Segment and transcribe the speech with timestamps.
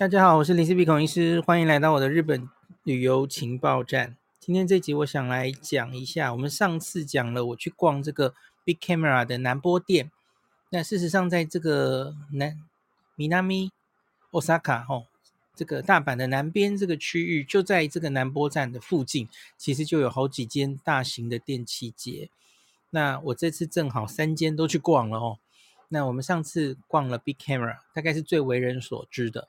[0.00, 2.48] 大家好，我是林思碧孔医师，欢迎来到我的日本
[2.84, 4.16] 旅游情报站。
[4.38, 8.32] 今天这集我想来讲一下，我们上次讲了我去逛这个
[8.64, 10.10] Big Camera 的南波店。
[10.70, 12.56] 那事实上，在这个南
[13.14, 13.44] 米南
[14.32, 15.04] Osaka 哦，
[15.54, 19.28] 这个大阪的南边这个区域，就在这个南波站的附近，
[19.58, 22.30] 其实就有好几间大型的电器街。
[22.88, 25.38] 那我这次正好三间都去逛了哦。
[25.90, 29.48] 那我们上次逛了 Big Camera，大概是最为人所知的。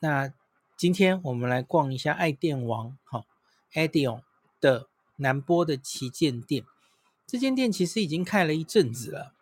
[0.00, 0.32] 那
[0.76, 3.26] 今天我们来逛一下爱电王，好
[3.72, 4.22] ，Ideon
[4.60, 6.64] 的南波的旗舰店。
[7.26, 9.34] 这间店其实已经开了一阵子了。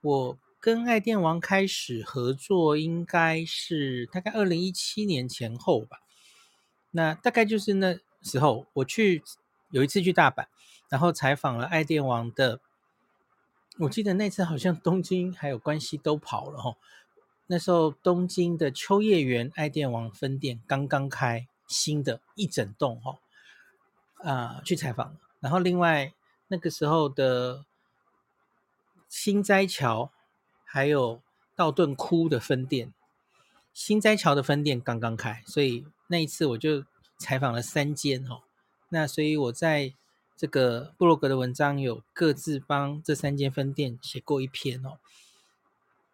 [0.00, 5.98] 我跟爱电王开始合作，应该是大概二零一七年前后吧。
[6.92, 9.22] 那大概就是那时候，我去
[9.70, 10.46] 有一次去大阪，
[10.88, 12.60] 然后采访了爱电王的。
[13.80, 16.76] 我记得那次好像东京还有关西都跑了哈。
[17.48, 23.18] 那时候东京的秋叶原爱电王分店刚刚开，新的一整栋哈，
[24.24, 25.16] 啊，去采访。
[25.38, 26.12] 然后另外
[26.48, 27.64] 那个时候的
[29.08, 30.10] 心斋桥
[30.64, 31.22] 还有
[31.54, 32.92] 道顿窟的分店，
[33.72, 36.84] 心斋桥的分店刚刚开，所以那一次我就
[37.16, 38.42] 采访了三间哈。
[38.88, 39.94] 那所以我在
[40.36, 44.98] 这个部落格的文章有各自帮这三间分店写过一篇哦。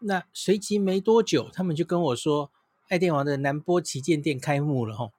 [0.05, 2.51] 那随即没多久，他们就跟我说，
[2.89, 5.13] 爱电王的南波旗舰店开幕了吼，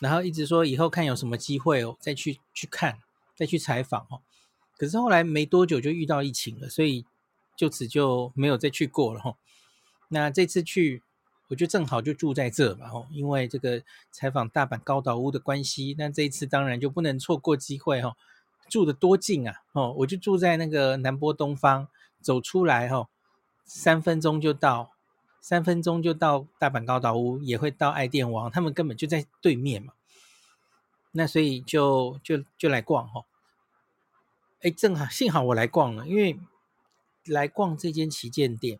[0.00, 2.98] 然后一直说以后看有什么机会哦，再去去看，
[3.36, 4.20] 再去采访哦。
[4.76, 7.04] 可是后来没多久就遇到疫情了，所以
[7.56, 9.36] 就此就没有再去过了吼。
[10.08, 11.02] 那这次去，
[11.48, 18.14] 我就正好就住在这嘛吼，因为这个采访大阪高岛屋的关系，那这一次当然就不能错过机会吼。
[18.68, 21.88] 住的多近啊哦，我就住在那个南波东方，
[22.20, 23.08] 走出来吼。
[23.64, 24.92] 三分钟就到，
[25.40, 29.94] 三分钟就到大阪高岛屋，也会到爱电王，他们根本就在对面嘛。
[31.12, 33.24] 那所以就就就来逛哈。
[34.60, 36.38] 哎，正好幸好我来逛了，因为
[37.24, 38.78] 来逛这间旗舰店，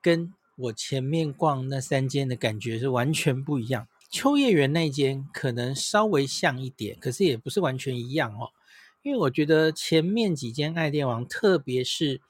[0.00, 3.88] 跟我前面逛那三间的感觉是完全不一样。
[4.10, 8.50] 秋叶原那间可能稍微像一点，可是也不是完全一样哦。
[9.02, 12.20] 因为我觉得前面几间爱电王，特别是。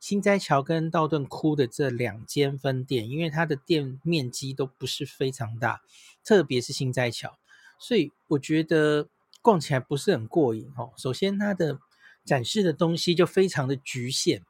[0.00, 5.82] 心斋桥跟道顿窟的这两间分店，因为它的店面积都不是非常大，
[6.24, 7.36] 特别是心斋桥，
[7.78, 9.08] 所以我觉得
[9.42, 10.92] 逛起来不是很过瘾哦。
[10.96, 11.80] 首先，它的
[12.24, 14.42] 展示的东西就非常的局限，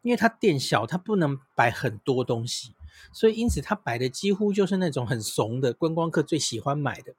[0.00, 2.74] 因为它店小，它不能摆很多东西，
[3.12, 7.14] 所以因此它摆的几乎就是那种很怂的观光客最喜欢买的。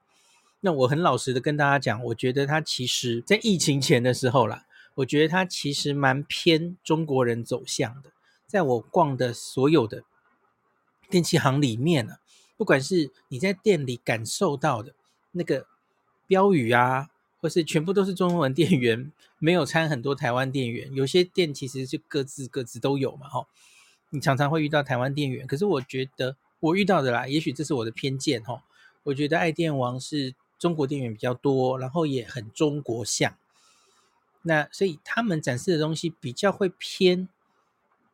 [0.61, 4.65] 那我很老实的跟大家讲，我觉得它其实在疫情前的时候啦。
[4.95, 8.11] 我觉得它其实蛮偏中国人走向的，
[8.45, 10.03] 在我逛的所有的
[11.09, 12.17] 电器行里面呢，
[12.57, 14.93] 不管是你在店里感受到的
[15.31, 15.65] 那个
[16.27, 17.09] 标语啊，
[17.41, 23.47] 或是全部都是中文店员，没有掺很多台湾店员，有些店其实就各自各自都有嘛，哈，
[24.11, 28.63] 你常常会遇到台湾店员，可是我觉得我遇到的啦，也许这是我的偏见，哈，
[29.03, 33.35] 我觉得爱电王是中国店员比较多，然后也很中国向。
[34.43, 37.27] 那所以他们展示的东西比较会偏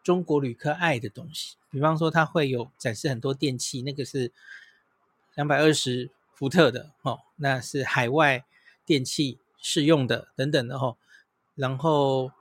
[0.02, 4.32] 中国旅客爱的东西，比方说他会有展示很多电器，那个是
[5.36, 8.46] 两百二十伏特的哦，那是海外
[8.86, 10.96] 电器适用的等等的哦。
[11.56, 12.32] 然后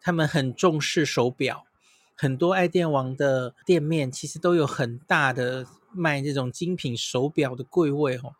[0.00, 1.66] 他们很重视手表，
[2.14, 8.36] 很多爱电王的店面其实都有很大的卖这种精品手表的柜位哦。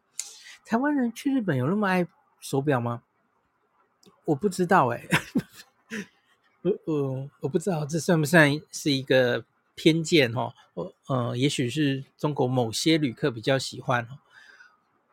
[0.64, 2.06] 台湾人去日本有那么爱
[2.38, 3.02] 手表吗？
[4.28, 5.06] 我不知道哎、
[6.60, 9.42] 我我我不知道这算不算是一个
[9.74, 10.54] 偏见哈？
[10.74, 14.06] 我呃，也许是中国某些旅客比较喜欢。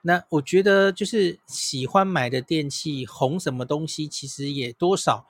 [0.02, 5.26] 那我觉得就是喜欢买的电器红什么东西，其实也多少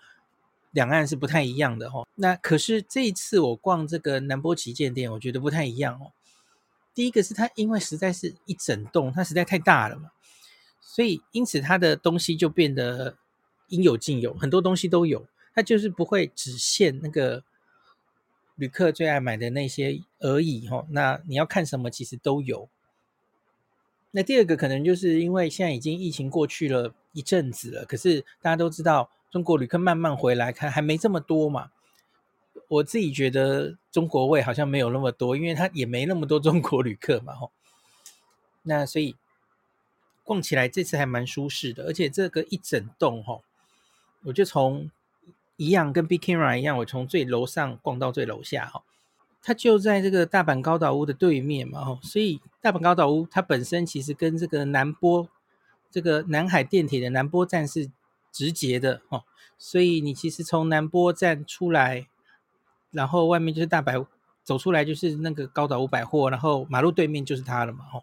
[0.72, 2.08] 两岸是不太一样的哈。
[2.16, 6.12] 那可是这一次我逛这个南波旗舰店，我觉得不太一样哦。
[6.96, 10.10] 第一个是它因为实在是一整栋，它实在太大了嘛，
[10.82, 13.16] 所以因此它的东西就变得。
[13.70, 17.44] 应有尽有，很多东西都有，它就是不会只限那个
[18.56, 20.86] 旅客最爱买的那些而已哈。
[20.90, 22.70] 那你要看什么，其实都有。
[24.12, 31.72] 那第二个可能就是因为现在已经疫情过去了一阵子了，可是大家都知道中国旅客慢慢回来，看还没这么多嘛。
[32.70, 37.50] 我自己觉得中国味好像没有那么多，因为它也没那么多中国旅客嘛哈。
[38.64, 39.16] 那所以
[40.24, 43.42] 逛起来这次还蛮舒适的，而且这个一整栋哈。
[44.26, 44.92] 我就从
[45.56, 48.84] 一样跟 Big Camera 一样，我从最楼上逛到最楼下哈。
[49.42, 55.30] 它就在这个大阪高岛屋的对面嘛，哦，所以大阪高岛屋它本身其实跟这个南波
[55.92, 57.92] 这个南海电铁的南波站是
[58.32, 59.24] 直接的哦，
[59.60, 62.08] 所以你其实从南波站出来，
[62.90, 64.08] 然后外面就是大阪，
[64.44, 68.02] 走出来就是那个高岛屋百货，然后马路对面就是它了嘛，哦，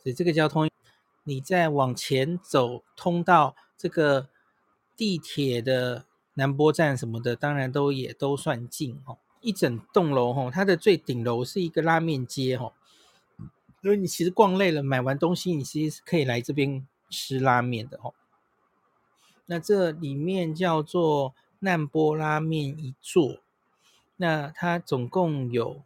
[0.00, 0.70] 所以这个交通
[1.24, 4.28] 你再往前走，通到这个
[4.96, 9.18] 地铁的南波站什么的，当然都也都算近哦。
[9.40, 12.72] 一整栋楼哦，它的最顶楼是一个拉面街哦，
[13.82, 18.12] 所以你其实逛累了，买完东西，你其实是可以来这边吃拉面的哦。
[19.44, 23.38] 那这里面叫做难波拉面一座，
[24.16, 25.82] 那它总共有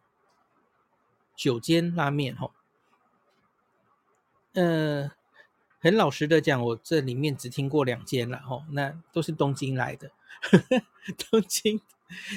[1.36, 2.52] 九间拉面哦。
[4.54, 5.12] 呃，
[5.80, 10.10] 很老实的讲，我这里面只听过两间了吼，那都是东京来的，
[11.30, 11.80] 东京。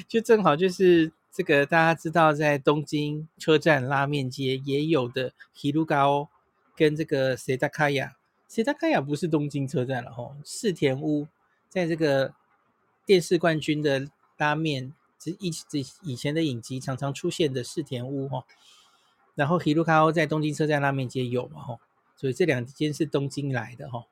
[0.08, 6.28] 就正好就是这个大家知道，在东京车站拉面街也有的 Hirugao
[6.76, 11.26] 跟这个 Setakaya，Setakaya 不是东京车站了吼，世田屋
[11.68, 12.32] 在这个
[13.04, 14.08] 电视冠军的
[14.38, 14.94] 拉面，
[15.40, 18.44] 以以以前的影集常常出现的世田屋吼，
[19.34, 21.80] 然后 Hirugao 在东京车站拉面街有嘛吼，
[22.24, 24.06] 所以这两间是东京来的哈。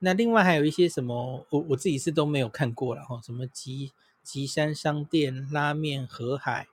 [0.00, 3.92] 那另外还有一些什么，我我自己是都没有看过了哈，什么吉。
[4.22, 6.68] 吉山商店拉面河海，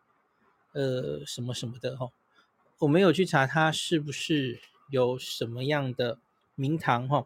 [0.73, 2.09] 呃，什么什么的哈，
[2.79, 6.19] 我没有去查它是不是有什么样的
[6.55, 7.25] 名堂哈。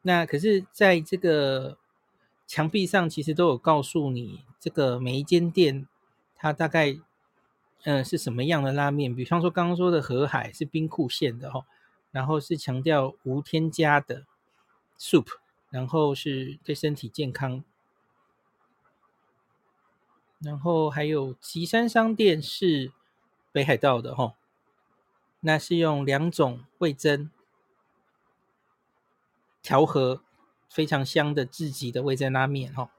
[0.00, 1.78] 那可是在这个
[2.48, 5.86] 墙壁上，其实都有告诉你这个每一间店
[6.36, 6.98] 它大概
[7.84, 9.14] 嗯、是什么样的拉面。
[9.14, 11.64] 比方说刚刚说的河海是兵库县的哈，
[12.12, 14.26] 然后是强调无添加的
[14.96, 15.26] soup，
[15.70, 17.64] 然后是对身体健康。
[20.38, 22.92] 然后还有岐山商店是
[23.52, 24.34] 北海道的哈，
[25.40, 27.30] 那是用两种味噌
[29.62, 30.22] 调和
[30.68, 32.90] 非常香的自己的味噌拉面哈。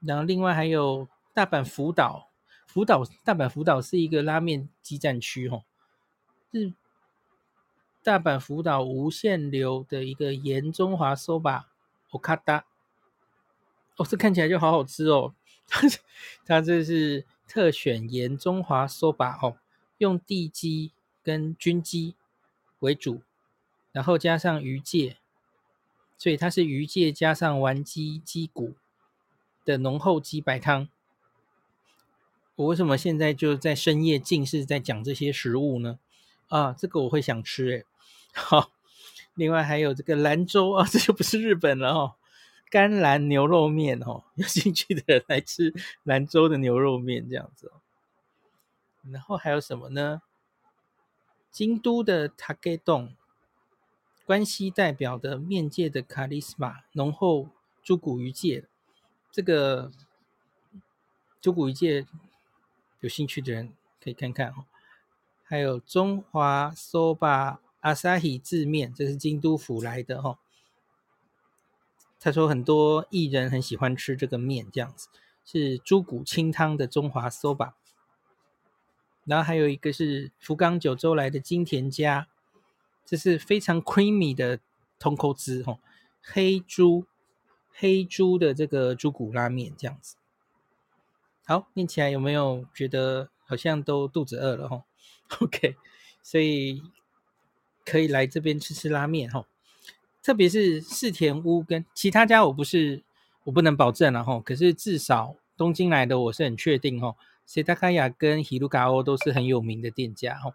[0.00, 2.28] 然后另外还有大阪福岛，
[2.66, 5.62] 福岛大阪福岛是一个拉面基站区哈，
[6.52, 6.74] 是
[8.04, 11.64] 大阪福岛无限流的一个盐中华 soba
[12.10, 12.64] Okada，
[13.96, 15.34] 哦，这看起来就好好吃哦。
[16.44, 19.56] 它这是特选盐中华 soba 哦，
[19.98, 20.90] 用地鸡
[21.22, 22.16] 跟军鸡
[22.80, 23.22] 为主，
[23.92, 25.16] 然后加上鱼介，
[26.18, 28.74] 所以它是鱼介加上丸鸡鸡骨
[29.64, 30.88] 的浓厚鸡白汤。
[32.56, 36.00] 我为什么现在就在深夜尽是在讲这些食物呢？
[36.48, 37.86] 啊，这个我会想吃诶。
[38.34, 38.70] 好，
[39.34, 42.14] 另外还有这个兰州啊，这就不是日本了哦。
[42.70, 45.74] 甘蓝牛肉面哦，有兴趣的人来吃
[46.04, 47.70] 兰州的牛肉面这样子。
[49.10, 50.22] 然后还有什么呢？
[51.50, 53.14] 京都的塔给丼，
[54.24, 57.50] 关西代表的面界的卡利斯玛浓厚
[57.82, 58.64] 猪骨鱼界，
[59.30, 59.92] 这个
[61.42, 62.06] 猪骨鱼界
[63.00, 64.64] 有兴趣的人可以看看哦。
[65.42, 70.38] 还有中华 soba 阿萨希字面，这是京都府来的哦。
[72.18, 75.08] 他说很多艺人很喜欢吃这个面，这样子
[75.44, 77.74] 是猪骨清汤的中华 soba。
[79.24, 82.28] 然后还有一个是福冈九州来的金田家，
[83.04, 84.58] 这是非常 creamy 的
[84.98, 85.78] 豚骨汁哦，
[86.20, 87.06] 黑猪
[87.72, 90.16] 黑猪的这个猪骨拉面这样子。
[91.44, 94.84] 好，念起来有没有觉得好像都肚子饿了哈
[95.40, 95.76] ？OK，
[96.22, 96.82] 所以
[97.84, 99.46] 可以来这边吃吃拉面哈。
[100.22, 103.02] 特别是四田屋跟其他家，我不是
[103.44, 104.40] 我不能保证了哈。
[104.40, 107.16] 可是至少东京来的我是很确定哈。
[107.46, 110.54] Setakaya 跟 Hirugaon 都是很有名的店家哈。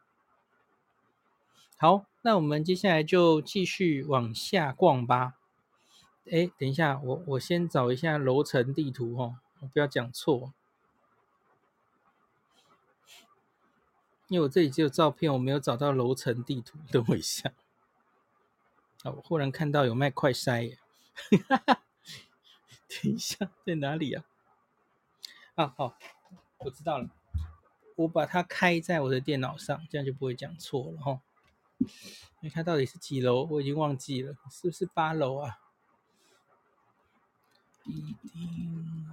[1.75, 5.33] 好，那我们接下来就继续往下逛吧。
[6.31, 10.53] 哎，等一下，我我先找一下楼层地图哈，我不要讲错，
[14.27, 16.77] 因为我这里只有照片，我没有找到楼层地图。
[16.91, 17.53] 等我一下。
[19.03, 19.11] 啊！
[19.11, 20.79] 我忽然看到有卖快筛耶，
[22.89, 24.25] 等一下，在哪里啊？
[25.55, 25.97] 啊，好，
[26.57, 27.09] 我知道了。
[27.95, 31.21] 我把它开在我的电脑上，这样就不会讲错了哈。
[32.41, 33.43] 你看到底是几楼？
[33.45, 35.59] 我已经忘记了，是不是八楼啊？
[37.85, 39.07] 一定。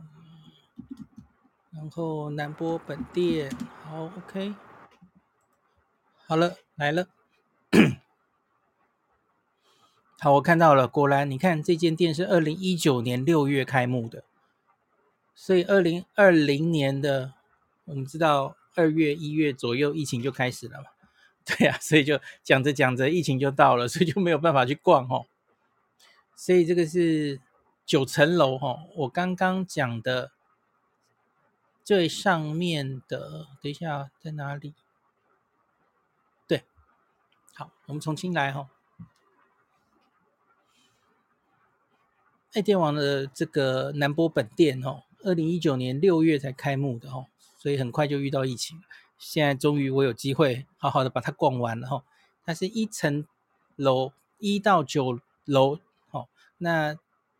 [1.70, 3.54] 然后南波本店，
[3.84, 4.54] 好，OK。
[6.26, 7.08] 好了，来了。
[10.18, 14.24] 好，我看到了，果然，你看这间店是二零一九年六月开幕的，
[15.34, 17.34] 所以二零二零年的，
[17.84, 20.86] 我们知道二月、一月左右疫情就开始了嘛，
[21.44, 25.26] 对啊，所以就讲着讲着疫情就到了，所以就没有办法去逛哦。
[26.34, 27.38] 所以这个是
[27.84, 30.32] 九层楼哈，我刚刚讲的
[31.84, 34.72] 最上面的，等一下在哪里？
[37.56, 38.68] 好，我们重新来哈。
[42.52, 47.26] 爱电王的这个南波本店哦，二零一九年六月才开幕的哦，
[47.58, 48.82] 所以很快就遇到疫情。
[49.18, 52.04] 现在终于我有机会好好的把它逛完了哈。
[52.44, 53.24] 它是一层
[53.76, 55.78] 楼一到九楼
[56.10, 56.98] 哦，那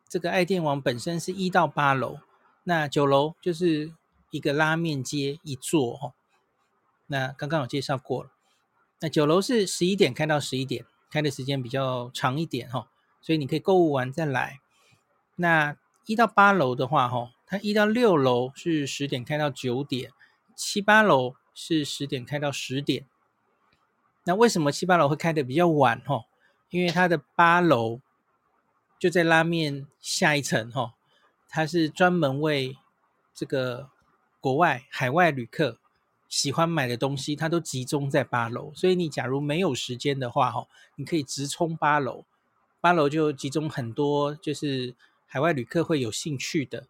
[0.09, 2.21] 这个爱电王本身是一到八楼，
[2.63, 3.93] 那九楼就是
[4.31, 6.15] 一个拉面街一座哈。
[7.07, 8.31] 那刚刚有介绍过了，
[9.01, 12.89] 那九楼是十一点开到十一点，开的时间比较长一点哈，
[13.21, 14.61] 所以你可以购物完再来。
[15.37, 20.11] 那一到八楼的话，哈，它一到六楼是十点开到九点，
[20.57, 23.07] 七八楼是十点开到十点。
[24.25, 26.01] 那为什么七八楼会开的比较晚？
[26.07, 26.25] 哈，
[26.71, 28.01] 因为它的八楼
[28.99, 30.95] 就在拉面下一层，哈，
[31.49, 32.77] 它是专门为
[33.35, 33.91] 这个
[34.41, 35.79] 国外海外旅客
[36.35, 38.73] 喜欢买的东西，它都集中在八楼。
[38.75, 42.25] 所以你假如没有时间的话，哈，你可以直冲八楼，
[42.81, 44.95] 八楼就集中很多，就是。
[45.27, 46.87] 海外旅客会有兴趣的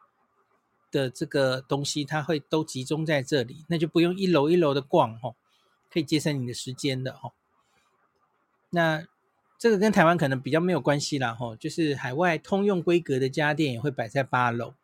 [0.91, 5.35] 的这个东西，它会都集中在这里，那就不用一楼一楼的逛哈，
[5.91, 7.33] 可以节省你的时间的哈。
[8.69, 9.07] 那
[9.59, 14.75] 这个跟台湾可能比较没有关系啦吼，就是海外通用规格的家电也会摆在八楼，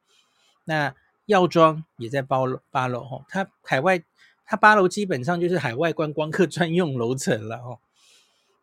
[0.64, 0.94] 那
[1.26, 4.02] 药妆也在八楼八楼吼，它海外
[4.50, 7.78] 它八楼基本上就是海外观光客 专用楼层了哦。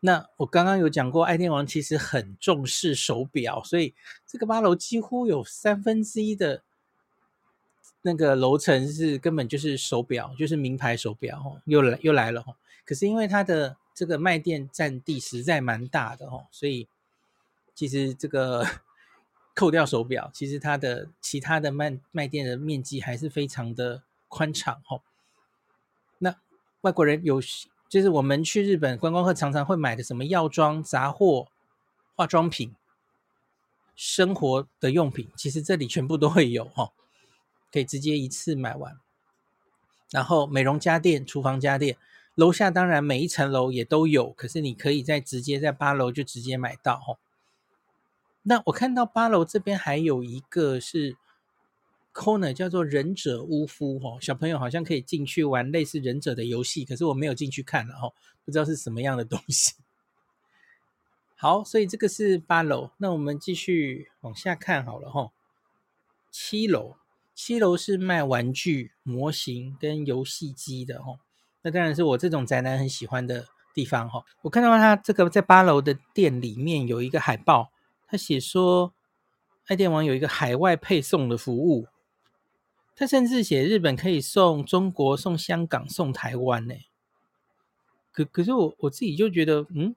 [0.00, 3.94] 那我刚刚有讲过，爱电王其实很重视手表，所以
[4.26, 6.62] 这个八楼几乎有三分之一的
[8.02, 12.56] 那个楼层是根本就是手表，就是名牌手表哦，又来又来了哦。
[12.84, 16.86] 可是因为它的这个卖店占地实在蛮大的哦，所以
[17.74, 18.62] 其实这个
[19.56, 25.00] 扣掉手表，其实它的其他的卖卖店的面积还是非常的宽敞哦。
[26.80, 27.40] 外国人有。
[27.88, 31.48] 就是我们去日本观光客常常会买的什么药妆、杂货、
[32.14, 32.74] 化妆品、
[33.96, 36.92] 生活的用品，其实这里全部都会有哈，
[37.72, 38.98] 可以直接一次买完。
[40.10, 41.96] 然后美容家电、厨房家电，
[42.34, 47.16] 楼下当然每一层楼也都有，可是你可以在直接在八楼就直接买到哈。
[48.42, 51.16] 那我看到八楼这边还有一个是。
[52.18, 58.12] Corner 叫做忍者屋敷哦，小朋友好像可以进去玩类似忍者的游戏，可是我没有进去看了哦，
[58.44, 59.74] 不知道是什么样的东西。
[61.38, 65.30] 好，所以这个是八楼，那我们继续往下看好了哈。
[66.32, 66.96] 七楼，
[67.36, 71.20] 七楼是卖玩具、模型跟游戏机的哈，
[71.62, 74.24] 那当然是我这种宅男很喜欢的地方哈。
[74.42, 77.70] 我看到他这个在八楼的店里面有一个海报，
[78.08, 78.92] 他写说
[79.68, 81.86] 爱电王有一个海外配送的服务。
[82.98, 86.74] 他甚至写日本可以送中国、送香港、送台湾呢。
[88.10, 89.94] 可可是我我自己就觉得，嗯，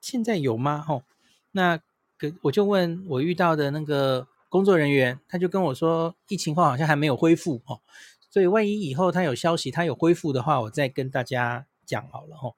[0.00, 0.82] 现在有吗？
[0.82, 1.04] 吼，
[1.52, 1.78] 那
[2.18, 7.80] 可我就问我遇到的那个工作人员，他就跟我说，疫情后好像还没有恢复哦。
[8.28, 12.56] 所以万一以后他有消息，他有恢复的话，我再跟大家讲好了吼。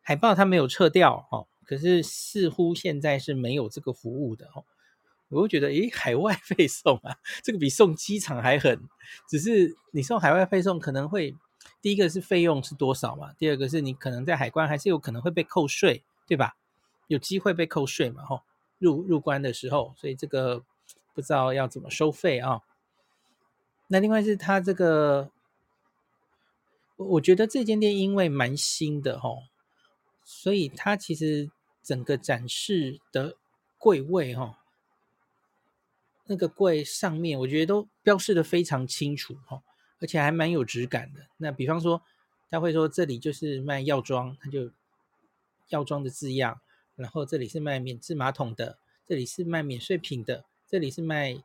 [0.00, 4.64] 海报他没有撤掉哦，可是似乎现在是没有这个服务的哦。
[5.32, 8.88] 我会觉得，诶，海外 配送啊，这个比送机场还狠。
[9.28, 11.34] 只是你送海外配送，可能会
[11.80, 13.32] 第一个是费用是多少嘛？
[13.38, 16.56] 第二个是你可能在海关还是有可能会被扣税，对吧？
[17.08, 18.24] 有机会被扣税嘛？
[18.24, 18.42] 吼，
[18.78, 20.62] 入入关的时候，所以这个
[21.14, 22.60] 不知道要怎么收费啊。
[23.88, 25.30] 那另外是它这个，
[26.96, 29.44] 我觉得这间店因为蛮新的吼，
[30.24, 31.50] 所以它其实
[31.82, 33.36] 整个展示的
[33.78, 34.58] 柜位哈。
[36.24, 39.62] 那个柜上面，我觉得都标示的非常清楚哈，
[40.00, 41.26] 而且还蛮有质感的。
[41.36, 42.02] 那比方说，
[42.50, 44.70] 他会说这里就是卖药妆，他就
[45.68, 46.60] 药妆的字样；
[46.94, 51.42] 然后这里是卖免治马桶的，这里是卖免税品的，这里是卖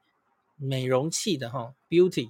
[0.56, 2.30] 美容器的哈，Beauty。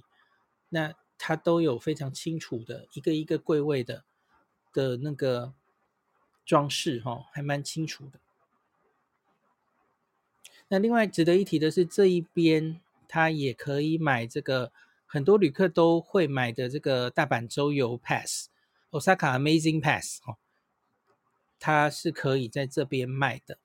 [0.70, 4.04] 那它都有非常清楚的一个一个柜位的
[4.72, 5.52] 的那个
[6.44, 8.20] 装饰哈，还蛮清楚的。
[10.68, 14.70] 那另外值得一提的是，这一边它也可以买这个
[15.06, 20.36] 很多旅客都会买的这个大阪周游 Pass，Osaka Amazing Pass 哦，
[21.58, 23.58] 它是可以在这边卖的。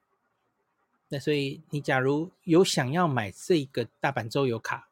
[1.10, 4.88] 那所以你假如有想要买这个大阪周游卡，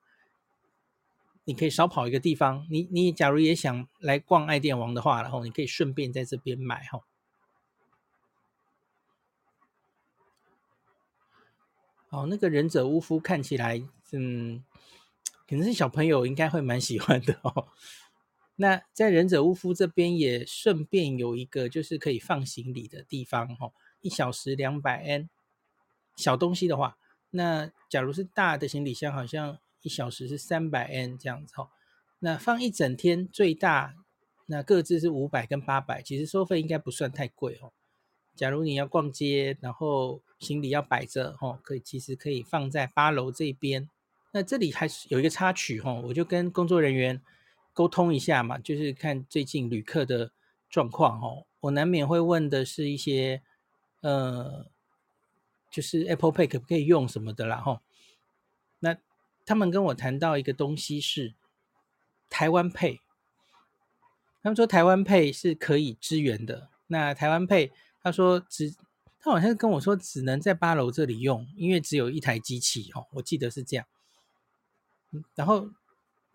[1.45, 2.67] 你可以少跑一个地方。
[2.69, 6.99] 你你假如也想来逛爱电王的话，然后你可以顺便在这边买哈。
[6.99, 7.03] 哦，
[12.11, 14.63] 哦那个忍者屋夫看起来，嗯，
[15.47, 17.67] 可能是小朋友应该会蛮喜欢的哦。
[18.57, 25.29] 那在忍者屋夫这边也顺便有一个就是可以放行李的地方哦，一小时两百 N，
[26.15, 26.97] 小东西的话，
[27.31, 29.57] 那假如是大的行李箱，好像。
[29.83, 31.69] 一小时是三百 N 这样子哦，
[32.19, 33.95] 那放一整天最大
[34.45, 37.73] 那各自是五百跟八百，其实收费应该不算太贵哦。
[38.35, 43.87] 假如你要逛街，然后行李要摆着哦，可以其实可以放在八楼这边。
[44.31, 47.21] 那这里还是有一个插曲哦，我就跟工作人员
[47.73, 50.31] 沟通一下嘛，就是看最近旅客的
[50.69, 51.45] 状况哦。
[51.61, 53.41] 我难免会问的是一些
[54.01, 54.65] 呃，
[55.69, 57.81] 就是 Apple Pay 可不可以用什么的啦哈。
[58.79, 58.97] 那
[59.45, 61.35] 他们跟我谈到一个东西是
[62.29, 62.99] 台湾 Pay，
[64.41, 66.69] 他们说台湾 Pay 是可以支援的。
[66.87, 67.71] 那台湾 Pay，
[68.01, 68.73] 他说只，
[69.21, 73.85] 他好像跟我说只能在八楼这里用，因为只有一台机器哦，我记得是这样。
[75.35, 75.69] 然后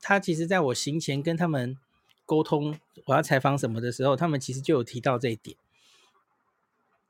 [0.01, 1.77] 他其实在我行前跟他们
[2.25, 5.57] 沟通我要采访什么的时候，他们其实就有提到这一点。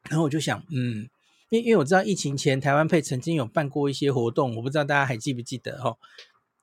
[0.09, 1.09] 然后我就想，嗯。
[1.49, 5.97] 因因为我知道疫情前台湾配曾经有办过一些活动，我不知道大家还记不记得哈，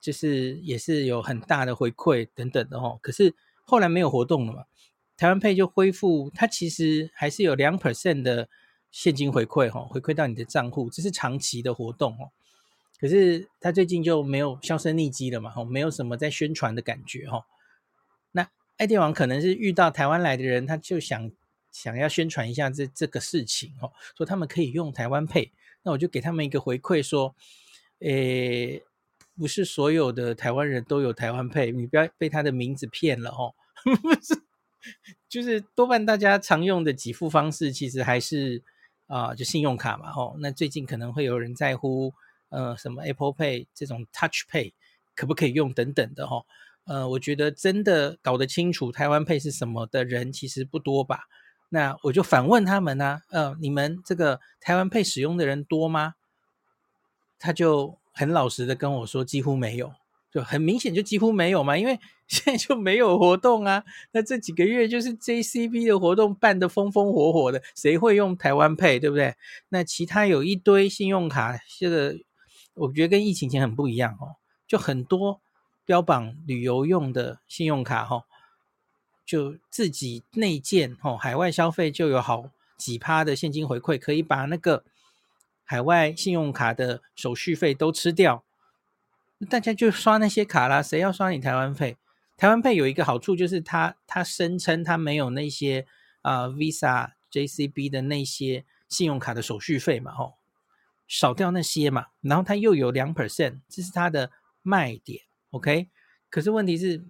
[0.02, 3.00] 就是也是有很大的回馈等等的哈。
[3.02, 4.66] 可是后来没有活动了嘛，
[5.16, 8.50] 台湾配就恢复，它其实还是有两 percent 的
[8.94, 12.32] 现金回馈哈，回馈到你的账户，这是长期的活动哦。
[12.98, 17.46] 可是他最近就没有销声匿迹了嘛，哈，没有什么在宣传的感觉哈。
[18.32, 21.30] 那爱电王可能是遇到台湾来的人，他就想。
[21.74, 27.34] 想要宣传一下这这个事情哦，说他们可以用台湾配那我就给他们一个回馈说，
[27.98, 28.84] 诶，
[29.36, 33.56] 不是所有的台湾人都有台湾配你不要被他的名字骗了哦。
[34.04, 34.40] 不是，
[35.28, 38.62] 就是多半大家常用的给付方式其实还是
[39.08, 40.36] 啊、就信用卡嘛吼。
[40.40, 42.14] 那最近可能会有人在乎
[42.50, 44.74] 呃什么 Apple Pay 这种 Touch Pay
[45.16, 46.46] 可不可以用等等的吼。
[46.86, 51.22] 呃，我觉得真的搞得清楚台湾 Pay 是什么的人其实不多吧。
[51.70, 56.16] 那我就反问他们呢、啊，呃，你们这个台湾 Pay 使用的人多吗？
[57.40, 59.94] 他就很老实的跟我说，几乎没有，
[60.34, 63.84] 就很明显就几乎没有嘛，因为 现在就没有活动啊。
[64.14, 69.36] 那这几个月就是 JCB 的活动办得风风火火的，谁会用台湾 Pay，对不对？
[69.70, 72.16] 那其他有一堆信用卡，这个
[72.74, 75.40] 我觉得跟疫情前很不一样哦，就很多
[75.86, 78.24] 标榜旅游用的信用卡哈、哦。
[79.26, 84.84] 就自己内建哦，海外消费就有好几趴的现金回馈，可以把那个
[85.64, 88.44] 海外信用卡的手续费都吃掉。
[89.44, 91.98] 大家就刷那些卡啦，谁要刷你台湾配
[92.38, 95.86] 台湾配有一个好处就是它它声称它没有那些
[96.22, 100.36] 啊、Visa、JCB 的那些信用卡的手续费嘛，吼，
[101.08, 105.22] 少掉那些嘛，然后它又有两 percent，这是它的卖点。
[105.52, 105.90] OK，
[106.30, 107.04] 可是问题是。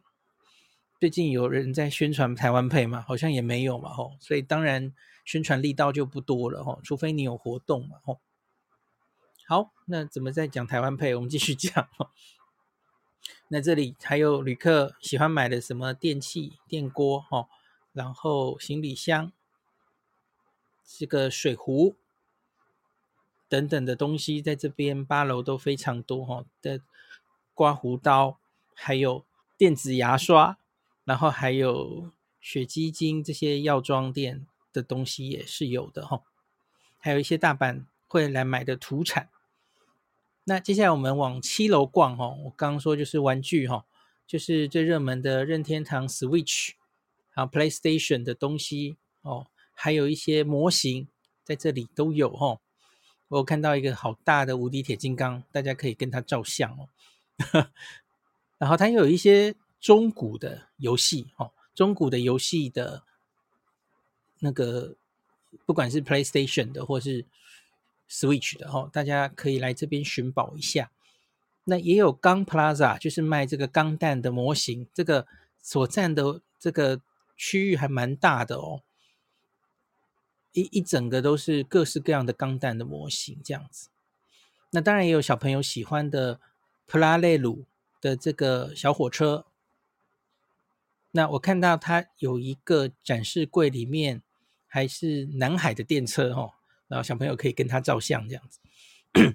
[1.00, 3.04] 最近有人在宣传台湾配嘛？
[3.06, 4.94] 好像也没有嘛，吼，所以当然
[5.26, 8.22] 宣传力道就不多了，吼，除非你有活动嘛，吼。
[9.48, 11.88] 好，那怎么再讲台湾配我们继续讲。
[13.50, 17.48] 那这里还有旅客喜欢买的什么电器、电锅，哦，
[17.92, 19.32] 然后行李箱、
[20.86, 21.96] 这个水壶
[23.48, 26.82] 等等的东西，在这边八楼都非常多，吼的
[27.54, 28.40] 刮胡刀，
[28.74, 29.26] 还有
[29.58, 30.58] 电子牙刷。
[31.06, 36.24] 然后还有雪肌精这些药妆店的东西也是有的哈，
[36.98, 39.30] 还有一些大阪会来买的土产。
[40.46, 43.86] 那接下来我们往七楼逛哈，我刚刚说就是玩具哈，
[44.28, 46.72] 就是最热门的任天堂 Switch，
[47.30, 51.08] 还有 PlayStation 的东西哦，还有一些模型
[51.44, 52.60] 在这里都有哈。
[53.28, 56.90] 我看到一个好大的无敌铁金刚，大家可以跟它照相哦。
[58.60, 59.56] 然后它又有一些。
[59.84, 63.04] 中古的游戏哦，中古的游戏的
[64.40, 64.96] 那个，
[65.66, 67.26] 不管是 PlayStation 的或是
[68.10, 70.92] Switch 的哦，大家可以来这边寻宝一下。
[71.66, 75.26] 那也有钢 Plaza，就是卖这个钢弹的模型，这个
[75.62, 77.02] 所占的这个
[77.38, 78.82] 区域还蛮大的哦，
[80.52, 83.90] 一一整个都是各式各样的钢弹的模型这样子。
[84.72, 86.40] 那当然也有小朋友喜欢的
[86.86, 87.66] 普拉雷鲁
[88.02, 89.46] 的这个小火车。
[91.12, 94.22] 那我看到它有一个展示柜，里面
[94.68, 96.54] 还是南海的电车哦，
[96.94, 98.60] 然后小朋友可以跟他照相这样子。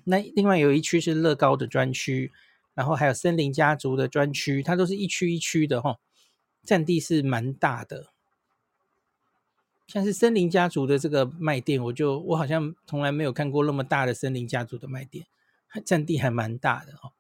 [0.04, 2.30] 那另外有一区是乐高的专区，
[2.72, 5.98] 然后还有森林家族的专区，它都是一区一区的哈，
[6.62, 8.12] 占地是蛮大的。
[9.88, 15.26] 像是森林家族的这个卖店，我就我好像从来没有看过那么大的森林家族的卖店，
[15.84, 17.10] 占地还蛮大的哦。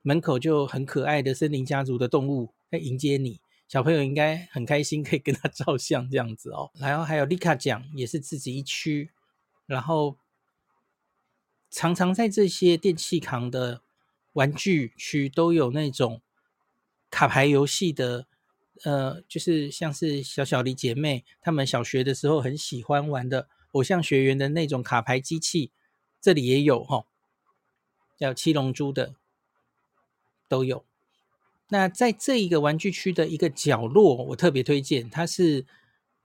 [0.00, 6.70] 门口就很可爱的森林家族的动物在迎接你，小朋友应该很开心，可以跟他 照相这样子哦。
[6.78, 9.10] 然后还有丽卡奖也是自己一区，
[9.66, 10.16] 然后
[11.70, 13.82] 常常在这些电器行的。
[14.36, 16.20] 玩具区都有那种
[17.08, 18.26] 卡牌游戏的，
[18.84, 25.72] 呃，就是像是小小的姐妹她们小学的时候很喜欢玩的偶像学园的那种卡牌机器，
[26.20, 27.06] 这里也有哈，
[28.18, 29.14] 叫七龙珠的
[30.46, 30.84] 都有。
[31.68, 35.64] 那在这一个玩具区的一个角落，我特别推荐，它是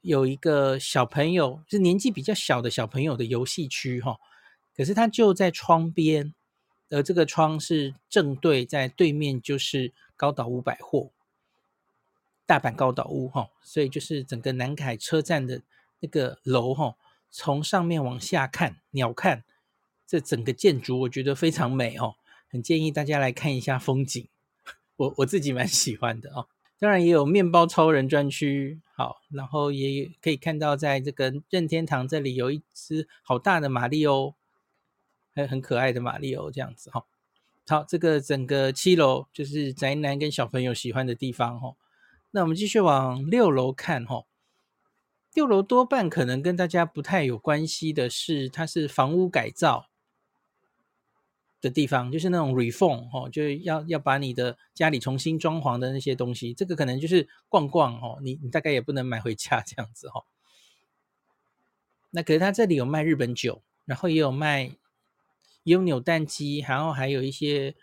[0.01, 4.17] 有一个小朋友，是年纪比较小的小朋友的游戏区哈，
[4.75, 6.33] 可是它就在窗边。
[6.93, 11.09] 而这个窗是正对在对面，就是高岛屋百货，
[12.45, 15.61] 大阪高岛屋哈，所以就是整个南凯车站的
[16.01, 16.97] 那个楼哈，
[17.29, 19.43] 从上面往下看，鸟瞰
[20.05, 22.15] 这整个建筑，我觉得非常美哦，
[22.49, 24.27] 很建议大家来看一下风景，
[24.97, 26.49] 我我自己蛮喜欢的哦。
[26.81, 34.35] 当然也有面包超人专区，好，然后也可以看到在这个任天堂这里有一只好大的马里欧。
[35.33, 37.05] 还有很可爱的马里奥这样子哈，
[37.65, 41.77] 好，这个整个七楼就是宅男跟小朋友喜欢的地方哈。
[42.31, 44.25] 那我们继续往六楼看哈，
[45.33, 49.85] 六楼多半可能跟大家不太有关系的是，它是房屋改造
[51.61, 60.25] 的地方，就是那种 reform 哦，就是要要把你的家里重新装潢的那些东西，这个可能就是逛逛哦，你你大概也不能买回家这样子哈。
[62.09, 64.71] 那可是它这里有卖日本酒，然后也有卖。
[65.63, 67.75] 也有扭蛋机，然后还有一些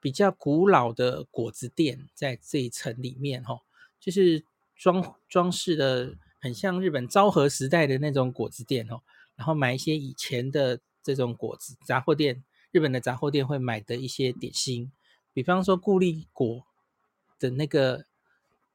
[0.00, 3.60] 比较古老的果子店在这一层里面，哈，
[3.98, 4.44] 就是
[4.76, 9.02] 装装饰的很像日本昭和时代的那种果子店，哦，
[9.34, 12.44] 然后买一些以前的这种果子杂货店，
[12.74, 14.90] 日本的杂货店会买的一些点心，
[15.32, 16.66] 比方说固力果
[17.38, 18.04] 的那个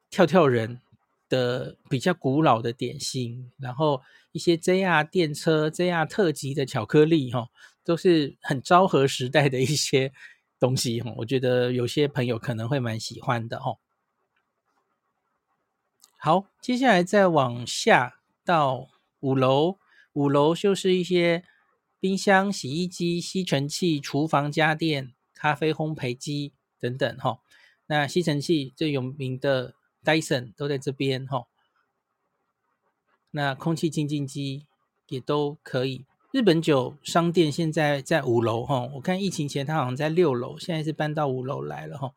[0.09, 0.79] 跳跳人
[1.27, 7.49] 的比较古老的点心，然后一些 JR 电车、JR 特级的巧克力，哈。
[7.85, 10.13] 都是很昭和时代的一些
[10.59, 13.77] 东西哈，我觉得有些朋友可能会蛮喜欢的哈。
[16.19, 18.89] 好，接下来再往下到
[19.21, 19.79] 五楼，
[20.13, 21.43] 五楼就是一些
[21.99, 27.39] 冰箱、洗衣机、吸尘器、厨房家电、咖啡烘焙机等等哈。
[27.87, 31.47] 那吸尘器最有名的 Dyson 都在这边哈。
[33.31, 34.65] 那空气清净机
[35.07, 36.05] 也都可以。
[36.31, 42.13] 日本酒商店现在在五楼哈，我看疫情前它好像在六楼，现在是搬到五楼来了哈。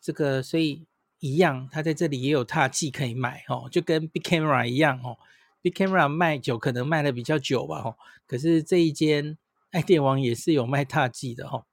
[0.00, 0.86] 这个所以
[1.18, 5.16] 一样，它在这里也有踏剂可以买哈，就跟 Big Camera 一样哈。
[5.62, 7.96] Big Camera 卖酒可能卖的比较久吧哈，
[8.26, 9.36] 可是这一间
[9.70, 11.66] 爱电王也是有卖踏剂的哈。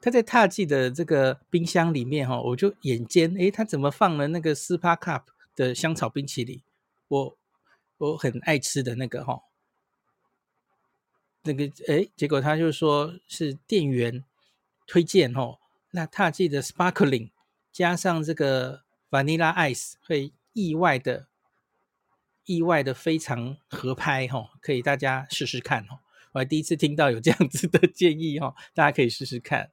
[0.00, 5.22] 他在踏剂的这个冰箱里面哈，我就眼尖诶，他怎么放了那个 Super Cup
[5.56, 6.60] 的香草冰淇淋？
[7.08, 7.36] 我
[7.98, 9.40] 我很爱吃的那个哈。
[11.42, 14.24] 那个哎，结果他就说是店员
[14.86, 15.58] 推荐哦，
[15.90, 17.30] 那他记的 sparkling
[17.72, 21.28] 加上这个 vanilla ice 会意外的、
[22.46, 26.00] 意外的非常合拍哈，可以大家试试看哦。
[26.32, 29.70] 我还第一次听到有这样子的建议哈，大家可以试试看。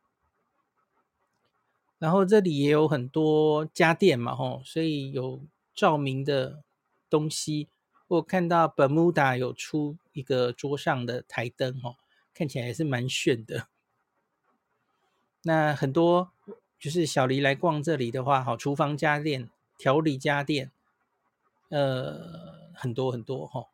[1.98, 5.42] 然后这里也有很多家电嘛哈，所以有
[5.76, 6.64] 照明的
[7.10, 7.68] 东西。
[8.08, 11.96] 我看到 Bermuda 有出一个桌上的台灯哦，
[12.34, 13.68] 看起来也是蛮炫的。
[15.44, 16.32] 那很多
[16.80, 20.72] 就是小黎来逛这里的话，好，厨房家电、调理家电，
[21.70, 23.68] 呃，很多很多哈。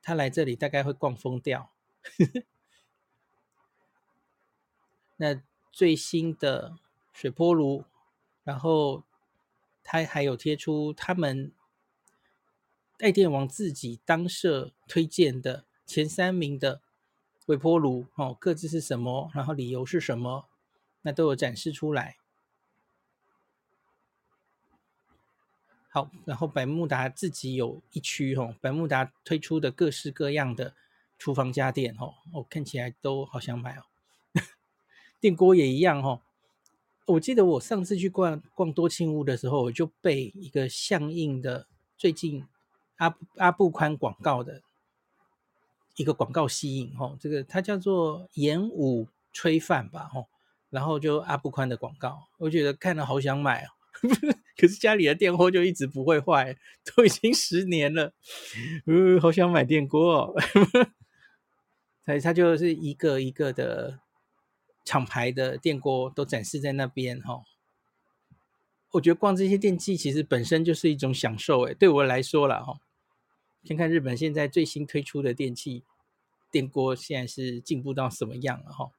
[0.00, 1.70] 他来这里大概会逛疯掉。
[5.16, 6.78] 那最新的
[7.12, 7.84] 水波炉，
[8.44, 9.02] 然后
[9.82, 11.52] 他还有贴出他们。
[13.00, 16.80] 爱电王自己当社推荐的前三名的
[17.46, 19.32] 微波炉哦，各自是什么？
[19.34, 20.48] 然后理由是什么？
[21.02, 22.18] 那都有展示出来。
[25.94, 30.74] 好，然后百慕达自己有一区哦，百慕达推出的各式各样的
[31.20, 33.84] 厨房家电哦，哦，看起来都好想买哦。
[35.20, 36.20] 电锅也一样哦。
[37.06, 42.44] 我记得我上次去逛逛多庆屋的时候，我就被一个相应的最近。
[42.96, 44.62] 阿阿布宽广告的
[45.94, 50.26] 一个广告吸引吼，这个它叫做演武炊饭吧吼，
[50.70, 53.68] 然后就阿布宽的广告，我觉得看了好想买哦。
[54.56, 58.12] 可是家里的电锅就一直不会坏，都已经十年了，
[58.86, 60.34] 嗯，好想买电锅哦。
[62.04, 64.00] 所以它就是一个一个的
[64.84, 67.42] 厂牌的电锅都展示在那边哈、
[68.92, 72.78] 我觉得逛这些电器其实本身就是一种享受诶，对我来说啦哈。
[73.66, 75.84] 看看日本现在最新推出的电器
[76.50, 78.90] 电锅，现在是进步到什么样了哈。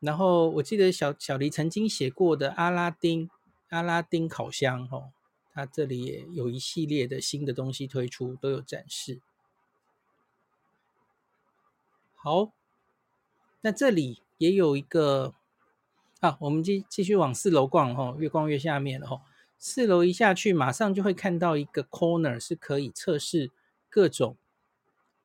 [0.00, 3.30] 然后我记得小小黎曾经写过的阿拉丁
[3.72, 5.12] 阿拉丁烤箱哈，
[5.54, 9.22] 它这里也有一系列的新的东西推出，都有展示。
[12.14, 12.52] 好，
[13.62, 15.32] 那这里也有一个
[16.20, 19.22] 啊，我们继继续往四楼逛哈，越逛越下面了哈。
[19.58, 23.50] 四楼一下去，马上就会看到一个 corner，是可以测试
[23.88, 24.36] 各种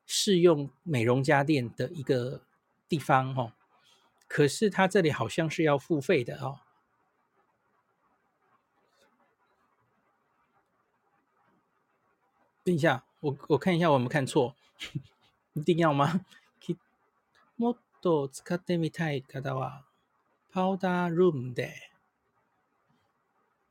[0.06, 2.40] 试用美容家电的一个
[2.88, 3.54] 地方哈。
[4.26, 6.62] 可是它这里好像是要付费的哦。
[12.67, 14.55] 等一下，我我看一下，我有没有看错？
[15.55, 16.25] 一定要吗？
[17.59, 19.85] もっと使ってみたい方は
[20.53, 21.71] パウダールームで。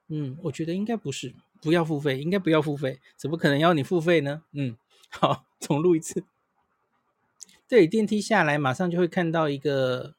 [0.07, 4.43] 嗯，我觉得应该不是，不要付费，应该不要付费，怎么可能要你付费呢？
[4.51, 4.77] 嗯，
[5.09, 6.23] 好，重录一次。
[7.67, 10.15] 这里电梯下来，马上就会看到一个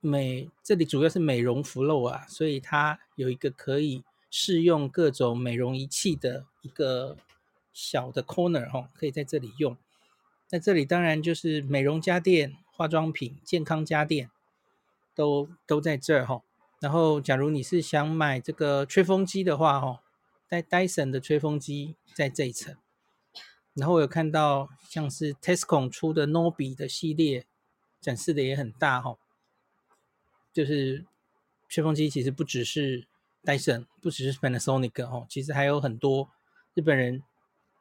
[0.00, 7.16] 美，这里主要是美容 flow 啊，所以它有一个可以试用各种美容仪器的一个
[7.79, 9.77] 小的 corner 哈，可以在这里用。
[10.45, 14.29] 在这里当然就是美容家电、化妆品、健康家电
[15.15, 16.41] 都都在这儿哈。
[16.81, 20.01] 然后，假如你是想买这个吹风机的话哈，
[20.49, 22.75] 戴戴森的吹风机在这一层。
[23.75, 27.45] 然后我有看到像是 Tesco 出的 Nobi 的系列
[28.01, 29.17] 展示的也很大哈。
[30.51, 31.05] 就是
[31.69, 33.07] 吹风机其实不只是
[33.43, 36.29] 戴森，不只是 Panasonic 哦，其实还有很多
[36.73, 37.23] 日本人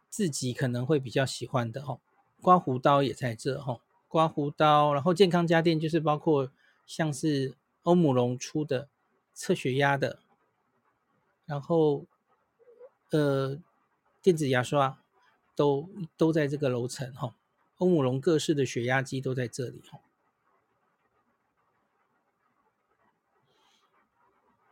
[0.08, 1.98] 自己可能会比较喜欢的哈。
[2.40, 6.50] 刮胡刀也在这哈，刮胡刀，然后健康家电就是包括
[6.86, 8.88] 像是欧姆龙出的
[9.34, 10.20] 测血压的，
[11.44, 12.06] 然后
[13.10, 13.58] 呃
[14.22, 14.98] 电子牙刷
[15.56, 17.34] 都都在这个楼层哈，
[17.78, 19.98] 欧姆龙各式的血压机都在这里哈，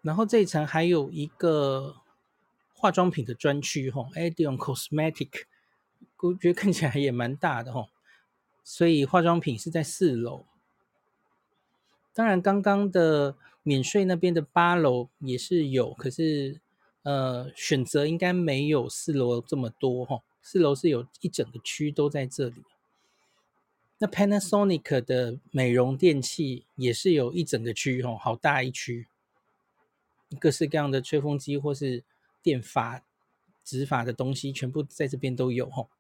[0.03, 1.96] 然后这一层还有一个
[2.76, 5.44] 化妆品的专区哈，Adion Cosmetic。
[6.18, 7.88] 我觉得看起来也蛮大的哦，
[8.62, 10.44] 所以化妆品是在四楼。
[12.12, 16.60] 当然，刚刚的免税那边的八楼也是有，可是
[17.02, 20.22] 呃，选择应该没有四楼这么多哈。
[20.42, 22.64] 四楼是有一整个区都在这里。
[23.98, 29.06] 那 Panasonic 的美容电器也是有一整个区哦，好大一区，
[30.38, 32.04] 各式各样的吹风机或是
[32.46, 33.02] 电法
[33.64, 35.90] 执法的东西，全部在这边都有吼。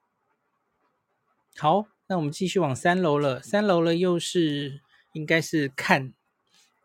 [1.56, 3.42] 好，那我们继续往三楼了。
[3.42, 4.80] 三楼了，又是
[5.12, 6.14] 应该是看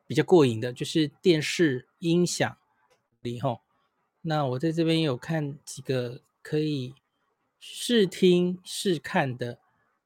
[0.08, 2.58] 比较过瘾的，就是电视、音响
[3.22, 3.62] 里吼。
[4.22, 6.96] 那我在这边有看几个可以
[7.60, 9.60] 试听、试看的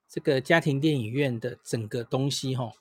[0.09, 2.73] 这个家庭电影院的整个东西吼。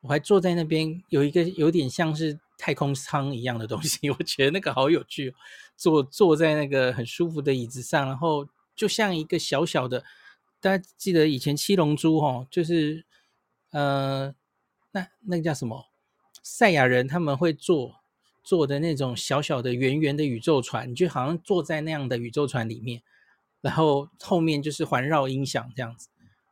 [0.00, 5.34] 我还坐在那边，有一个有点像是太空舱一样的东西， 我觉得那个好有趣。
[5.76, 8.46] 坐坐在那个很舒服的椅子上，然后
[8.76, 10.04] 就像一个小小的。
[10.60, 13.06] 大家记得以前七龙珠哈，就是
[13.70, 14.34] 呃，
[14.90, 15.86] 那那个叫什么
[16.42, 17.96] 赛亚人他们会坐
[18.44, 23.02] 坐的那种小小的圆圆的宇宙船，你就好像坐在那样的宇宙船里面，
[23.62, 26.08] 然后后面就是环绕音响这样子，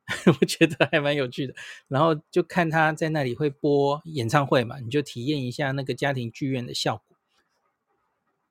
[0.40, 1.55] 我觉得还蛮有趣的。
[1.87, 7.16] 然后就看他在那里会播演唱会嘛，你就体验一下那个家庭剧院的效果。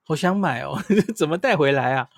[0.03, 0.77] 好想买哦，
[1.15, 2.09] 怎么带回来啊？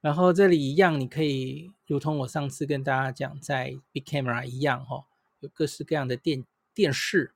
[0.00, 5.04] 然后这里一样，你可以如同我上次跟大家讲，在 Big Camera 一样，哈，
[5.40, 6.44] 有各式各样的电
[6.74, 7.32] 电视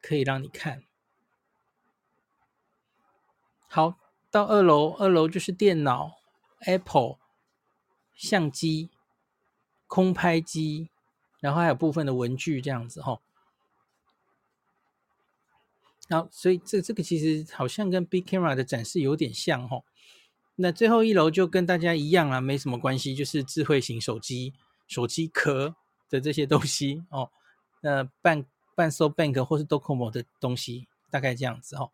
[0.00, 0.82] 可以让你看。
[3.68, 3.98] 好，
[4.30, 6.18] 到二楼，二楼就是电脑、
[6.60, 7.18] Apple、
[8.14, 8.90] 相机、
[9.86, 10.88] 空拍机，
[11.40, 13.20] 然后还有部分的文具这样子，哈。
[16.06, 19.82] 然后，所以这这个其实好像跟 Big Camera 的展示有点像，哈。
[20.56, 24.52] 那最后一楼就跟大家一样啊，没什么关系，就是智慧型手机、
[24.86, 25.74] 手机壳
[26.10, 27.30] 的这些东西哦。
[27.80, 28.44] 那半
[28.74, 31.90] 半 so bank 或是 Docomo 的东西，大概这样子哦。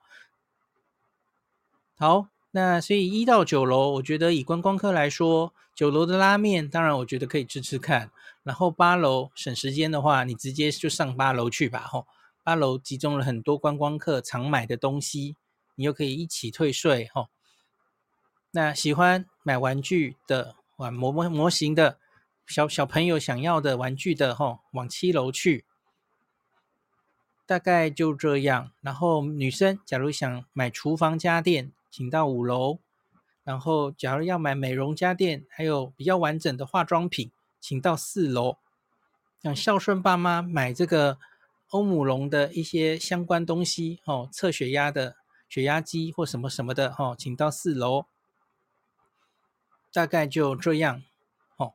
[1.97, 8.11] 好，那所以一到九楼，我觉得以观光客来说，九楼的拉面当然我觉得可以吃吃看。
[8.43, 11.81] 然后八楼省时间的话，你直接就上八楼去吧。
[11.81, 12.07] 吼，
[12.43, 15.37] 八楼集中了很多观光客常买的东西，
[15.77, 17.09] 你又可以一起退税。
[17.13, 17.29] 吼，
[18.51, 21.99] 那喜欢买玩具的，玩模模模型的，
[22.47, 25.65] 小小朋友想要的玩具的，吼，往七楼去。
[27.47, 28.73] 大概就这样。
[28.81, 32.79] 然后女生假如想买厨房家电，请到五楼。
[33.43, 37.31] 然后假如要买美容家电，还有比较完整的化妆品。
[37.63, 38.57] 请到四楼，
[39.43, 41.19] 想孝顺爸妈买这个
[41.69, 48.07] 欧姆龙的一些相关东西哦，测血压的血压机或什么什么的哦，请到四楼。
[49.93, 51.03] 大概就这样
[51.59, 51.75] 哦。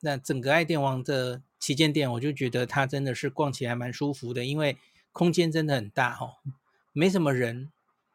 [0.00, 4.78] 那整个爱电王的旗舰店，我就觉得它真的是逛起来蛮舒服的，因为
[5.12, 6.38] 空间真的很大哦，
[6.92, 7.70] 没什么人。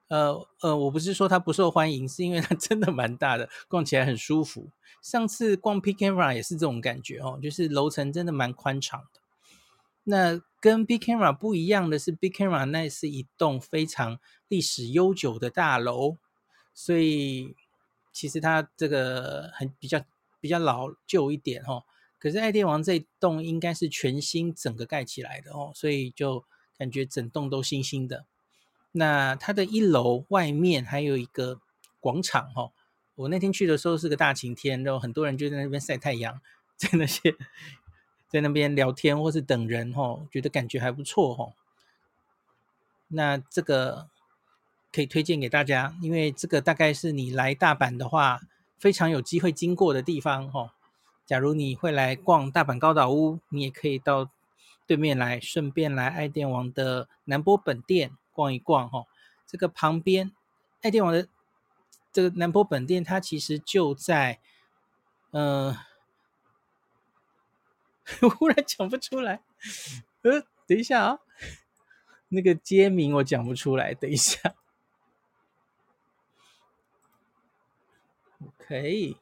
[0.09, 4.69] 呃呃，我不是说它不受欢迎，是因为它真的蛮大的，逛起来很舒服。
[5.01, 9.21] 上次逛 Bic Camera 也是这种感觉哦，就是楼层真的蛮宽敞的。
[10.03, 16.17] 那跟 Big Camera 不一样的是，Big Camera 那是一栋非常历史悠久的大楼，
[16.73, 17.55] 所以
[18.11, 20.01] 其实它这个很比较
[20.41, 21.83] 比较老旧一点哦。
[22.17, 26.43] 可是爱电王这栋应该是全新整个盖起来的哦，所以就
[26.77, 28.25] 感觉整栋都新新的。
[28.91, 31.59] 那它的一楼外面还有一个
[31.99, 32.71] 广场哈，
[33.15, 36.41] 我那天去的时候是个大晴天，然后很多人就在那边晒太阳，
[36.75, 37.35] 在那些
[38.27, 41.53] 在那边聊天或是等人哈，觉得感觉还不错哈。
[43.09, 44.07] 那这个
[44.91, 48.41] 可以推荐给大家，因为这个大概是你来大阪的话
[48.77, 50.73] 非常有机会经过的地方哈。
[51.25, 54.31] 假如你会来逛大阪高岛屋，你也可以到
[54.87, 58.11] 对面来，顺便来爱电王的南波本店。
[58.39, 59.05] 逛一逛哈，
[59.45, 60.31] 这个旁边
[60.81, 61.27] 爱电网的
[62.13, 64.39] 这个南坡本店，它其实就在，
[65.31, 65.75] 嗯、
[68.21, 69.43] 呃， 忽然讲不出来，
[70.21, 71.19] 呃，等一下啊，
[72.29, 74.55] 那个街名我讲不出来，等一下
[78.41, 79.17] ，OK，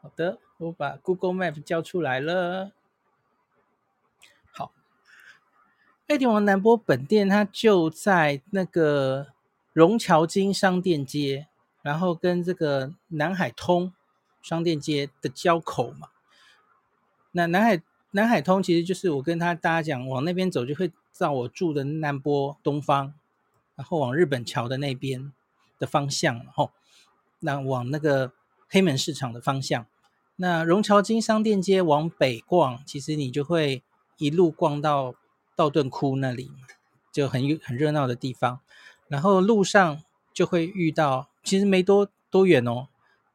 [0.00, 2.70] 好的，我把 Google Map 叫出来了。
[6.08, 9.28] 爱丁王南波本店，它就在那个
[9.72, 11.46] 荣桥金商店街，
[11.80, 13.94] 然后跟这个南海通
[14.42, 16.08] 商店街的交口嘛。
[17.30, 23.14] 那南海南海通其实就是我跟他大家讲，往那边走就会到我住的南波东方，
[23.76, 25.32] 然后往日本桥的那边
[25.78, 26.72] 的方向，然后
[27.38, 28.32] 那往那个
[28.68, 29.86] 黑门市场的方向。
[30.36, 33.82] 那荣桥金商店街往北逛，其实你就会
[34.18, 35.14] 一路逛到。
[35.54, 36.50] 道顿窟那里
[37.12, 38.60] 就很很热闹的地方，
[39.08, 42.88] 然后路上就会遇到，其实没多多远哦，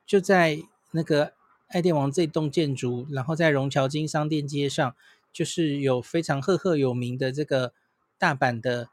[0.06, 1.34] 就在那个
[1.68, 4.96] 爱电王这栋建筑，然后在荣桥金商店街上，
[5.32, 7.74] 就是有非常赫赫有名的这个
[8.18, 8.90] 大阪的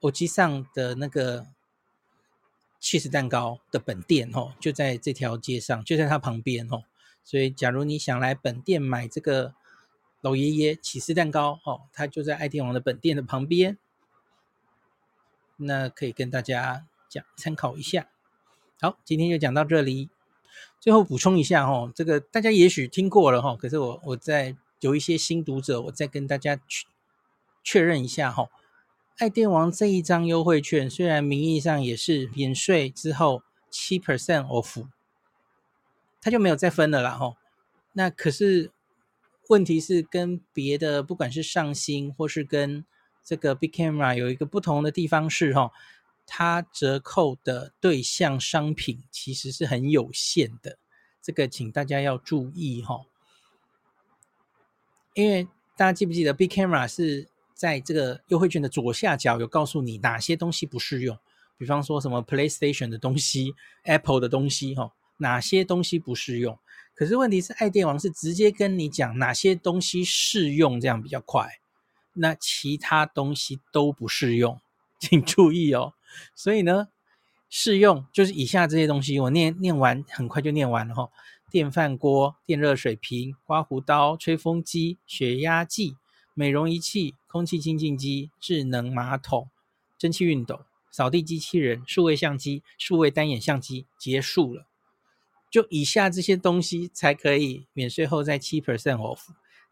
[0.00, 1.46] 欧吉上的那个
[2.78, 6.82] 起司蛋糕的本店哦，就在这条街上，就在它旁边哦，
[7.24, 9.54] 所以假如你想来本店买这个。
[10.26, 13.78] 老爷爷起司蛋糕哦，他就在爱电王的本店的旁边，
[15.54, 18.08] 那可以跟大家讲参考一下。
[18.80, 20.10] 好，今天就讲到这里。
[20.80, 26.86] 最后补充一下哦，这个大家也许听过了哈，可是我我在有一些新读者，我再跟大家确
[27.62, 28.48] 确认一下哈。
[29.18, 34.88] 爱电王这一张优惠券虽然名义上也是免税之后七 percent off，
[36.20, 37.36] 它就没有再分了啦哈。
[37.92, 38.72] 那可是。
[39.48, 42.84] 问题是跟别的，不管是上新或是跟
[43.24, 45.70] 这个 Bic Camera 有一个不同的地方是，哈，
[46.26, 50.78] 它折扣的对象商品其实是很有限的，
[51.22, 53.06] 这个请大家要注意哈。
[55.14, 55.44] 因为
[55.76, 61.18] 大家记不记得 Bic Camera 是在这个优惠券的左下角有告诉你哪些东西不适用，
[61.56, 63.54] 比方说什么 PlayStation 的东西、
[63.84, 66.58] Apple 的东西，哈，哪些东西不适用。
[66.96, 71.46] 可是问题是，爱电王是直接跟你讲哪些东西适用，这样比较快。
[72.14, 74.58] 那其他东西都不适用，
[74.98, 75.92] 请注意哦。
[76.34, 76.88] 所以呢，
[77.50, 81.10] 适用就是以下这些东西，我念念完很快就念完了哈。
[81.50, 85.96] 电饭锅、电热水瓶、刮胡刀、吹风机、血压计、
[86.32, 89.50] 美容仪器、空气清净机、智能马桶、
[89.98, 94.66] 蒸汽熨斗、扫地机器人、数位相机、数位单眼相机，结束了。
[95.56, 99.20] 就以下这些东西才可以免税后再七 percent off，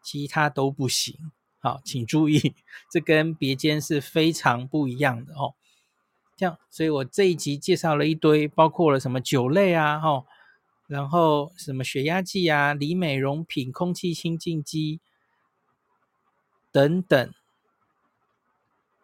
[0.01, 1.31] 其他都不行。
[1.59, 2.55] 好，请注意，
[2.89, 5.53] 这跟别间是非常不一样的哦。
[6.35, 10.25] 这样，所以我这一集介绍了一堆，包括了什么酒类啊，吼，
[10.87, 14.99] 然后什么血压计啊、理美容品、空气清净机
[16.71, 17.31] 等等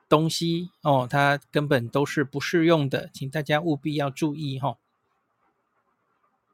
[0.10, 4.80] 东西哦，它根本都是不适用的，请大家务必要注意哈。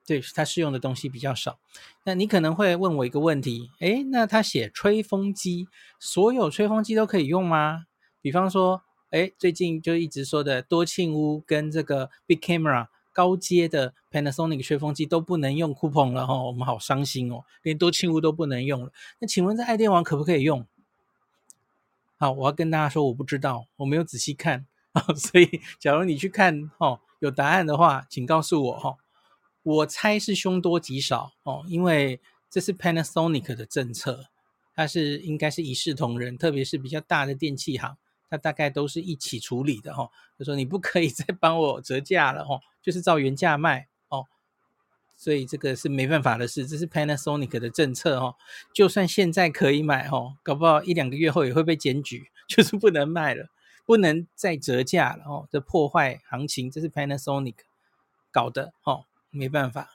[0.08, 1.60] 对，它适用的东西比较少。
[2.05, 5.68] 那你可能会问我一个问题，诶，那他写吹风机，
[5.99, 7.88] 所有吹风机都可以用吗？
[8.22, 18.93] 比方说，诶，最近就一直说的多庆屋跟这个 Big Camera 高阶的 Panasonic 吹风机都不能用 coupon 了哈、我们好伤心哦，连多庆屋都不能用了。
[19.20, 20.66] 那请问在爱电王可不可以用？
[22.16, 28.95] 好，我要跟大家说，我不知道，我没有仔细看啊、 所以假如你去看哦，有答案的话，请告诉我哈。
[29.68, 34.28] 我猜是凶多吉少哦，因为这是 Panasonic 的政策，
[34.74, 37.97] 它是应该是一视同仁，特别是比较大的电器行，
[38.30, 40.09] 它大概都是一起处理的哈、哦。
[40.39, 44.28] 就说你不可以 再帮我折价了哦，就是照原价卖哦。
[45.18, 48.36] 所以这个是没办法的事，这是 Panasonic 的政策哦。
[48.74, 53.49] 就算现在可以买哦，搞不好一两个月后也会被检举， 就是不能卖了，
[53.86, 55.45] 不能再折价了哦。
[55.51, 57.55] 这破坏行情，这是 Panasonic
[58.32, 59.03] 搞的哦。
[59.38, 59.89] 没办法，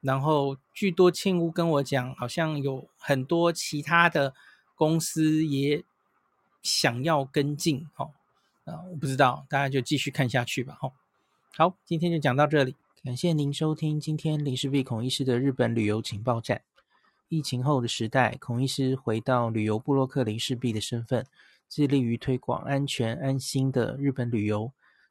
[0.00, 4.34] 然后据多庆屋跟我讲，好像有很多其他的
[4.74, 5.82] 公司也
[6.62, 8.12] 想要跟进，哦，
[8.64, 10.92] 啊，我不知道，大家就继续看下去吧，哦，
[11.56, 16.62] 好，今天就讲到这里，感谢您收听今天林氏璧孔医师的日本旅游情报站。
[17.30, 21.26] 疫情后的时代，孔医师回到旅游部落客林氏璧的身份，
[21.68, 24.70] 致力于推广安全安心的日本旅游。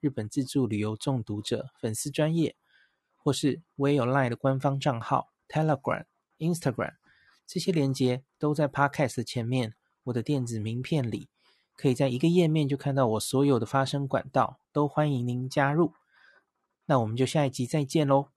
[0.00, 2.56] 日本自助旅游中毒者粉丝专业，
[3.16, 6.04] 或是我也有 LINE 的官方账号 Telegram、
[6.38, 6.94] Instagram，
[7.46, 9.74] 这些连接都在 Podcast 前面。
[10.04, 11.28] 我的电子名片里，
[11.76, 15.92] 可以在一个页面就看到我所有的发声管道，都欢迎您加入。
[16.86, 18.28] 那我们就下一集再见喽。